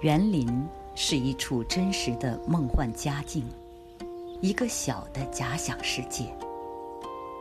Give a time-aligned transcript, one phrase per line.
[0.00, 0.48] 园林
[0.94, 3.44] 是一处真实的梦幻佳境，
[4.40, 6.26] 一个小的假想世界。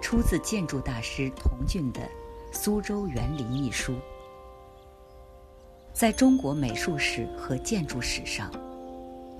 [0.00, 2.00] 出自建筑大师童俊的
[2.52, 3.94] 《苏州园林》一书。
[5.92, 8.50] 在中国美术史和建筑史上，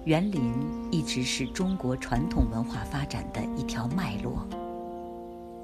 [0.05, 0.53] 园林
[0.91, 4.47] 一直是中国传统文化发展的一条脉络。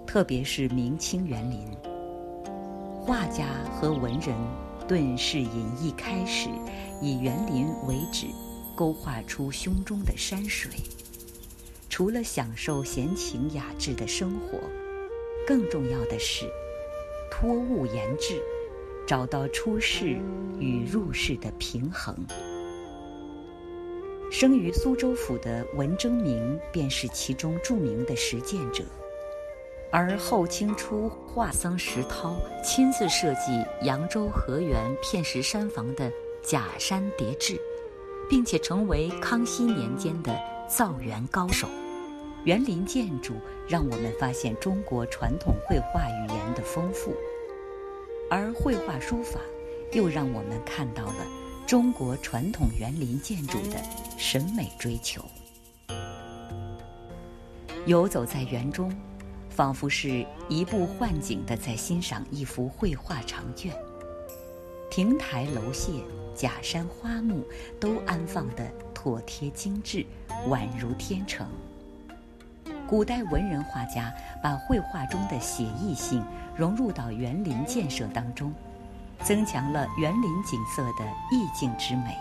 [0.06, 1.66] 特别是明清园林，
[3.00, 4.36] 画家和文人
[4.90, 6.48] 顿世隐逸，开始
[7.00, 8.26] 以园林为旨，
[8.74, 10.72] 勾画出胸中的山水。
[11.88, 14.58] 除了享受闲情雅致的生活，
[15.46, 16.44] 更重要的是
[17.30, 18.42] 托物言志，
[19.06, 20.18] 找到出世
[20.58, 22.26] 与入世的平衡。
[24.28, 28.82] 生于苏州府的文征明便是其中著名的实践者。
[29.92, 36.10] 而后清初画僧石涛亲自设计扬州河源片石山房的
[36.42, 37.60] 假山叠制，
[38.28, 41.68] 并且成为康熙年间的造园高手。
[42.44, 43.34] 园林建筑
[43.68, 47.12] 让我们发现中国传统绘画语言的丰富，
[48.30, 49.40] 而绘画书法
[49.92, 51.26] 又让我们看到了
[51.66, 53.76] 中国传统园林建筑的
[54.16, 55.20] 审美追求。
[57.86, 58.94] 游走在园中。
[59.60, 63.70] 仿佛是移步换景的，在欣赏一幅绘画长卷。
[64.90, 66.00] 亭台楼榭、
[66.34, 67.46] 假山花木，
[67.78, 70.06] 都安放得妥帖精致，
[70.48, 71.46] 宛如天成。
[72.88, 74.10] 古代文人画家
[74.42, 76.24] 把绘画中的写意性
[76.56, 78.50] 融入到园林建设当中，
[79.22, 82.16] 增强了园林景色的意境之美。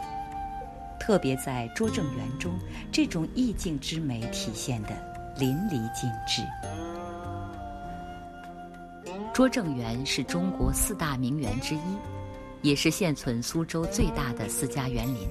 [0.99, 2.51] 特别在拙政园中，
[2.91, 4.89] 这种意境之美体现得
[5.37, 6.43] 淋漓尽致。
[9.39, 11.79] 拙政园是中国四大名园之一，
[12.61, 15.29] 也是现存苏州最大的私家园林。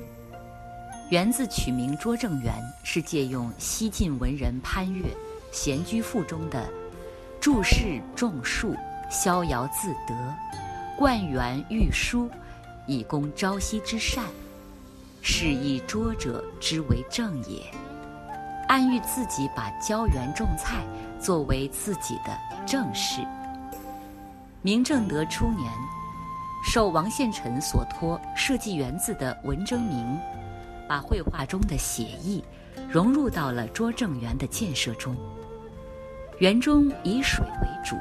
[1.11, 5.05] 园字取名拙政园，是借用西晋文人潘岳
[5.53, 6.67] 《闲居赋》中的
[7.39, 8.75] “注释种树，
[9.11, 10.35] 逍遥自得，
[10.97, 12.31] 灌园育书，
[12.87, 14.25] 以供朝夕之善，
[15.21, 17.63] 是以拙者之为正也”，
[18.69, 20.83] 暗喻自己把浇园种菜
[21.21, 22.35] 作为自己的
[22.67, 23.21] 正事。
[24.61, 25.71] 明正德初年，
[26.65, 30.19] 受王献臣所托设计园子的文征明，
[30.89, 32.43] 把绘画中的写意
[32.91, 35.17] 融入到了拙政园的建设中。
[36.41, 37.95] 园中以水为主，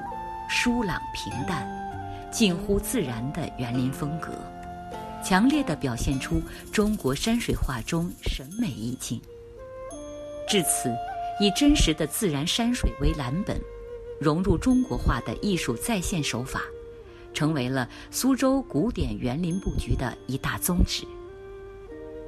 [0.50, 1.68] 疏朗平淡，
[2.32, 4.32] 近乎自然的园林风格，
[5.24, 6.42] 强烈地表现出
[6.74, 9.22] 中国山水画中审美意境。
[10.50, 10.92] 至此，
[11.40, 13.62] 以真实的自然山水为蓝本。
[14.20, 16.62] 融入中国画的艺术再现手法，
[17.34, 21.06] 成为了苏州古典园林布局的一大宗旨。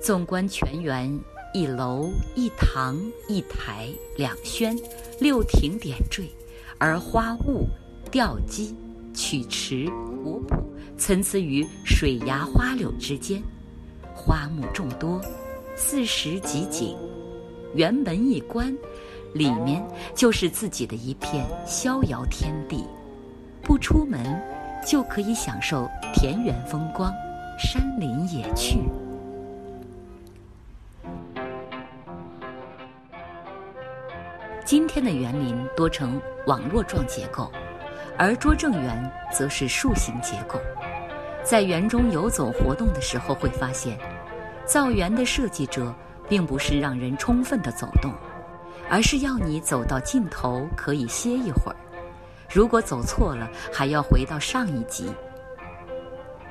[0.01, 1.19] 纵观全园，
[1.53, 2.97] 一楼一堂
[3.27, 4.77] 一台两轩，
[5.19, 6.29] 六亭点缀，
[6.77, 7.67] 而花雾、
[8.11, 8.75] 吊机、
[9.13, 9.87] 曲池、
[10.23, 10.55] 古朴
[10.97, 13.41] 参差于水崖花柳之间，
[14.15, 15.19] 花木众多，
[15.75, 16.95] 四时集景，
[17.73, 18.73] 园门一关。
[19.33, 19.85] 里面
[20.15, 22.85] 就是自己的一片逍遥天地，
[23.61, 24.41] 不出门
[24.85, 27.13] 就可以享受田园风光、
[27.57, 28.79] 山林野趣。
[34.65, 37.51] 今天的园林多呈网络状结构，
[38.17, 40.59] 而拙政园则是树形结构。
[41.43, 43.97] 在园中游走活动的时候，会发现，
[44.65, 45.91] 造园的设计者
[46.27, 48.13] 并不是让人充分的走动。
[48.89, 51.75] 而是要你走到尽头可以歇一会儿，
[52.49, 55.11] 如果走错了，还要回到上一集。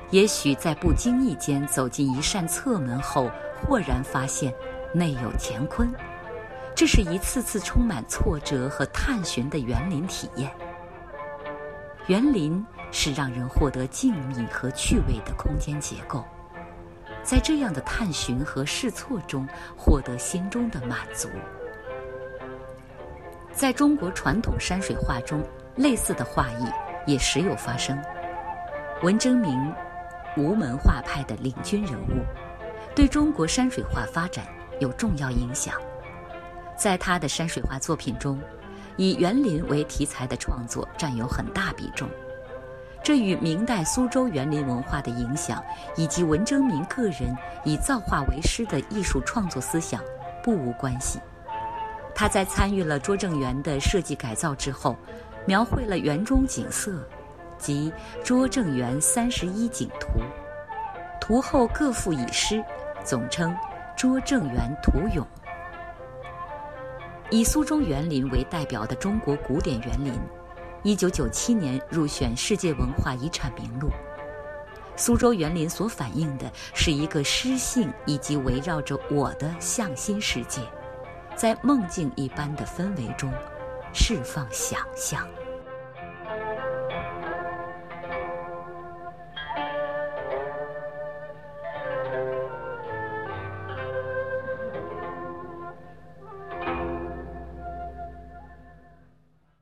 [0.09, 3.29] 也许在不经意间走进一扇侧门后，
[3.61, 4.53] 豁然发现
[4.93, 5.93] 内有乾坤，
[6.73, 10.49] 这是一次次充满挫折和探寻的园林体验。
[12.07, 16.25] 园林是让人获得静谧和趣味的空间结构，
[17.21, 19.47] 在这样的探寻和试错中，
[19.77, 21.29] 获得心中的满足。
[23.59, 25.43] 在中国传统山水画中，
[25.75, 26.65] 类似的画意
[27.05, 28.01] 也时有发生。
[29.03, 29.75] 文征明，
[30.37, 32.23] 吴门画派的领军人物，
[32.95, 34.45] 对中国山水画发展
[34.79, 35.73] 有重要影响。
[36.77, 38.39] 在他的山水画作品中，
[38.95, 42.09] 以园林为题材的创作占有很大比重。
[43.03, 45.61] 这与明代苏州园林文化的影响，
[45.97, 47.35] 以及文征明个人
[47.65, 50.01] 以造画为师的艺术创作思想
[50.41, 51.19] 不无关系。
[52.19, 54.93] 他在参与了拙政园的设计改造之后，
[55.45, 57.07] 描绘了园中景色，
[57.57, 57.89] 即
[58.25, 60.19] 《拙政园三十一景图》。
[61.21, 62.61] 图后各赋以诗，
[63.05, 63.55] 总称
[63.95, 65.25] 拙政园图咏。
[67.29, 70.13] 以苏州园林为代表的中国古典园林，
[70.83, 73.89] 一九九七年入选世界文化遗产名录。
[74.97, 80.59] 苏州园林所反映的是一个诗性以及围绕着我的向心世界，
[81.39, 83.31] 在梦境一般的氛围中
[83.93, 85.25] 释放想象。